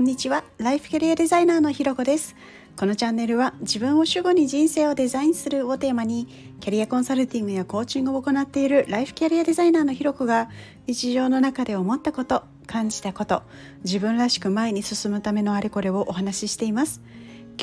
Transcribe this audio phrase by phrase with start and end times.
[0.00, 0.44] んにちは。
[0.56, 2.34] ライフキャリアデザイナーのひろこです。
[2.78, 6.26] このチャンネルは自分を主語に人生をデザインするをテーマに
[6.60, 10.48] キャリアコンサルティングやコーチングを行っているライフキャリアデザイナーのひろこが
[10.86, 13.42] 日常の中で思ったこと感じたこと
[13.84, 17.02] 自分らしく前に進むためのあれこれをお話ししています。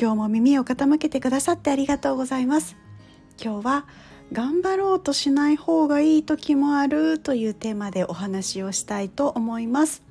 [0.00, 2.76] 今日も耳を傾けてくださってありがとうございます。
[3.42, 3.86] 今日は
[4.32, 10.07] 頑張ろうとしない方がいい時もあるというテーマでお話をしたいと思います。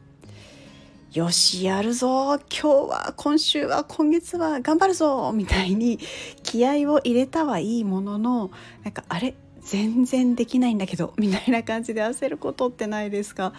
[1.17, 2.35] よしやるぞ。
[2.35, 5.31] 今日は今週は今月は頑張るぞ。
[5.33, 5.97] みたいに
[6.43, 8.51] 気合を入れたはいいものの
[8.83, 9.33] なんかあれ？
[9.61, 11.15] 全然できないんだけど。
[11.17, 13.53] みたいな感じで焦ることってないですか？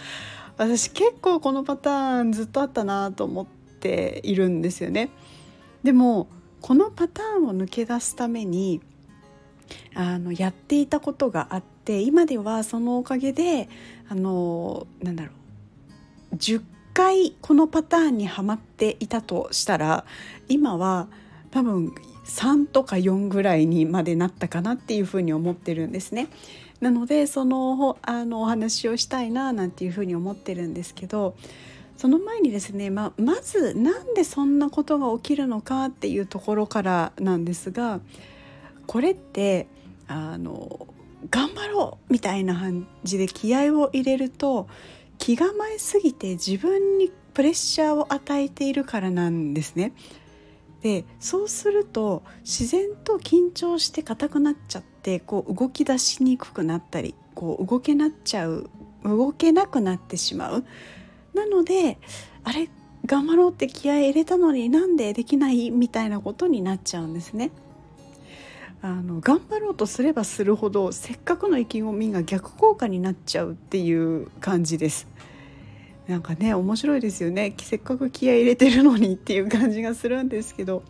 [0.57, 3.47] 私結構このパターンずっとあったなと思っ
[3.81, 5.11] ているんですよね。
[5.83, 6.29] でも
[6.61, 8.81] このパターンを抜け出すために
[9.97, 13.69] あのやっていたことがあって今ではそのおかげで
[14.09, 16.37] あのなんだろう。
[16.37, 16.63] 10
[16.99, 20.05] 回このパターンにはまっていたとしたら
[20.49, 21.07] 今は
[21.53, 26.27] 多分3とか4ぐらいにまでなったかなっていうふうに思ってるんですね。
[26.81, 31.37] なのでそのあのお話をしたいななんていうふうに思ってるんですけど
[31.97, 38.01] その前にですね、ままずなんでそんなことが起きるのかっていうところからなんですが
[38.89, 39.69] これって
[40.09, 40.89] あの
[41.31, 44.69] 頑張ろうみたいな感じで気合を入れると
[45.19, 49.93] 気構えすぎて自分にプレッシャーを与えているからなんですね。
[50.83, 58.71] でそうすると自然と緊張して硬くなっちゃってこう動き出しにくくなったりこう動けなっちゃう
[59.05, 60.65] 動けなくなってしまう。
[61.35, 61.99] なので
[62.45, 62.69] あれ
[63.07, 67.51] 頑張ろうって気合い入れたのになんでできないみたいなことになっちゃうんですね。
[68.81, 75.09] あの頑張ろうとすればするほどせっかくの意気込みが逆効果になっちゃうっていう感じです。
[76.07, 80.83] なんかね面白いですよねせっかく気合い入れてるのにっていう感じがするんですけど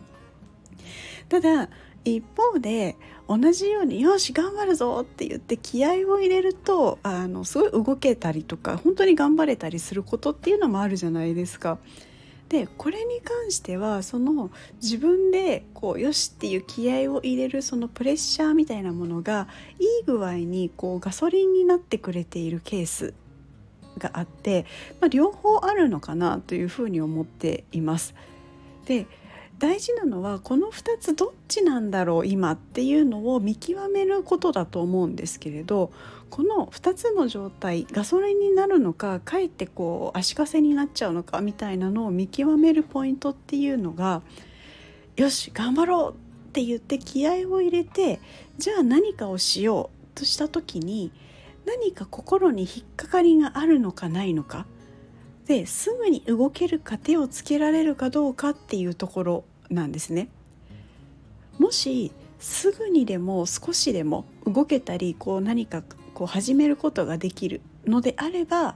[1.27, 1.69] ただ
[2.05, 2.95] 一方で
[3.27, 11.79] 同じように「よし頑張るぞ!」って言って気合を入れるとあのすごい動けたりとか本当に頑張れたりすることっていうのもあるじゃないですか。
[12.49, 14.49] でこれに関してはその
[14.81, 23.13] 自分でこうよしっていう気合を入れるそのプレッシャーみたいなものがいい具合にこうガソリンになってくれているケース
[23.99, 24.65] があって、
[24.99, 28.15] まあ、両方あるのかなというふうに思っています。
[28.85, 29.05] で
[29.59, 35.91] 大事なのはこの2つどっちなんだろう今っていうのを見極めることだと思うんですけれど
[36.29, 44.21] この2つの状態ガソリンになるのかかえってこう足かせになっちゃうのかみたいなのを見極めるポイントっていうのが
[45.17, 46.11] よし頑張ろう
[46.49, 48.21] って言って気合を入れて
[48.57, 51.11] じゃあ何かをしようとした時に
[51.65, 54.65] 何か心に引っかかりがあるのかないのか
[55.49, 60.29] ですぐに動けるか手をつけられるかどうかっていうところなんですね。
[61.57, 65.81] もしすぐにでも少しでも動けたりこう何か
[66.13, 68.75] こう始めることができるのであれば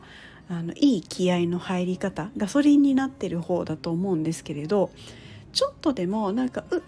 [0.50, 4.90] あのいい気合の入り方ガソリンになってる方だと思うんですけれど
[5.53, 6.81] ちょっとでもなんかう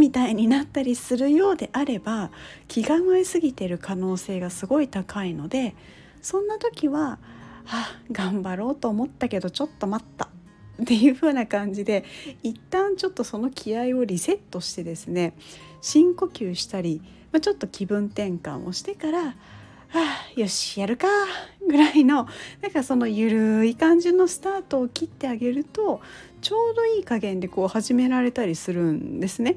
[0.00, 2.30] みたいになったりするようであれば
[2.66, 5.74] 気構えすぎてる可能性がすごい高いので
[6.22, 7.18] そんな時は
[7.70, 10.28] 「あ頑張ろうと思ったけどちょっと待った」
[10.82, 12.04] っていう風な感じで
[12.42, 15.34] 一旦ちょっとその気合をリセットしてですね
[15.80, 17.02] 深呼吸したり、
[17.32, 19.34] まあ、ちょっと気分転換をしてからは
[19.92, 21.08] 「あよしやるか」
[21.66, 22.28] ぐらいの
[22.62, 26.00] なんかそのゆるい感じのスタートを切ってあげると
[26.40, 29.56] ちょうどいい加減でこう始められたりするんですね。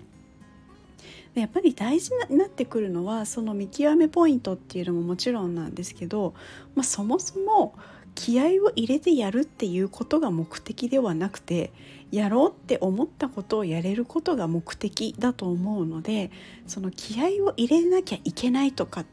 [1.33, 6.33] やっぱり大事になってくるのはその見極めポイントっていうのももちろんなんですけど、
[6.75, 7.73] まあ、そもそも
[8.15, 11.71] 気合を入れてやるっていうことが目的ではなくて
[12.11, 16.29] やろうって思ったことをやれることが目的だと思うので
[16.67, 19.05] その気合を入れなきゃいけないとかっ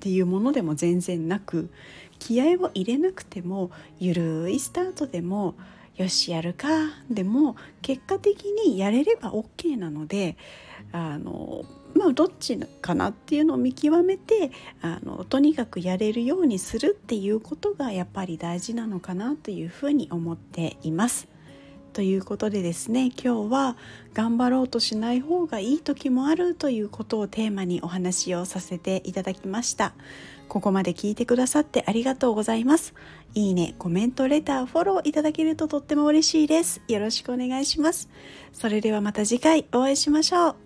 [0.00, 1.70] ていうものでも全然なく
[2.18, 5.54] 気合を入れなくてもゆるいスタートでも
[5.96, 6.68] よしやるか
[7.10, 10.36] でも結果的にやれれば OK なので
[10.92, 11.64] あの
[11.94, 14.50] まあどっちかなっていうのを見極めて
[14.82, 21.28] あのとにかくやれるようにするっていうことがやっぱり大事なのかなというふうに思っています。
[21.96, 23.74] ということでですね今日は
[24.12, 29.94] 頑張ろうとしない方がいい時もあるということをテーマにお話をさせていただきました。
[30.46, 32.92] ここまで聞いてくださってありがとうございます。
[33.32, 36.82] いいねコメントレターフォローいただけるととっても嬉しいです。
[36.86, 38.10] よろしくお願いします。
[38.52, 40.65] それではまた次回お会いしましょう。